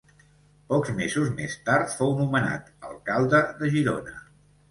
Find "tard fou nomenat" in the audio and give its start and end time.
1.67-2.73